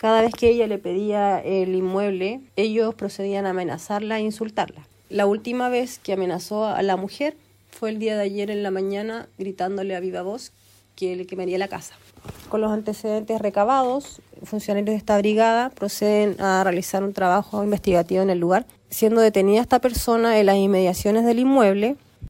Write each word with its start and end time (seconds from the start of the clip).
Cada 0.00 0.22
vez 0.22 0.32
que 0.32 0.48
ella 0.48 0.66
le 0.66 0.78
pedía 0.78 1.40
el 1.40 1.74
inmueble, 1.74 2.40
ellos 2.56 2.94
procedían 2.94 3.44
a 3.44 3.50
amenazarla 3.50 4.18
e 4.18 4.22
insultarla. 4.22 4.86
La 5.10 5.26
última 5.26 5.68
vez 5.68 5.98
que 5.98 6.14
amenazó 6.14 6.64
a 6.64 6.80
la 6.80 6.96
mujer 6.96 7.36
fue 7.70 7.90
el 7.90 7.98
día 7.98 8.16
de 8.16 8.22
ayer 8.22 8.50
en 8.50 8.62
la 8.62 8.70
mañana 8.70 9.28
gritándole 9.36 9.94
a 9.94 10.00
viva 10.00 10.22
voz 10.22 10.52
que 10.96 11.16
le 11.16 11.26
quemaría 11.26 11.58
la 11.58 11.68
casa. 11.68 11.96
Con 12.48 12.62
los 12.62 12.72
antecedentes 12.72 13.42
recabados, 13.42 14.22
funcionarios 14.42 14.86
de 14.86 14.96
esta 14.96 15.18
brigada 15.18 15.68
proceden 15.68 16.40
a 16.40 16.64
realizar 16.64 17.04
un 17.04 17.12
trabajo 17.12 17.62
investigativo 17.62 18.22
en 18.22 18.30
el 18.30 18.38
lugar, 18.38 18.64
siendo 18.88 19.20
detenida 19.20 19.60
esta 19.60 19.80
persona 19.80 20.40
en 20.40 20.46
las 20.46 20.56
inmediaciones 20.56 21.26
del 21.26 21.40
inmueble 21.40 21.98